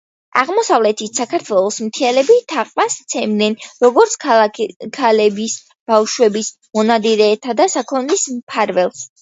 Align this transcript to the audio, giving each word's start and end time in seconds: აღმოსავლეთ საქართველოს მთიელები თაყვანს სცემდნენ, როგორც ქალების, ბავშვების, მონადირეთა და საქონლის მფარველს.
აღმოსავლეთ 0.41 1.01
საქართველოს 1.17 1.75
მთიელები 1.89 2.37
თაყვანს 2.53 2.95
სცემდნენ, 3.01 3.57
როგორც 3.85 4.17
ქალების, 4.97 5.59
ბავშვების, 5.93 6.51
მონადირეთა 6.81 7.59
და 7.63 7.73
საქონლის 7.79 8.29
მფარველს. 8.41 9.09